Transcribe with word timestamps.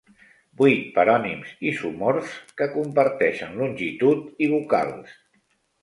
Vuit 0.61 0.87
parònims 0.95 1.51
isomorfs 1.73 2.33
que 2.63 2.69
comparteixen 2.73 3.57
longitud 3.63 4.45
i 4.49 4.53
vocals. 4.59 5.19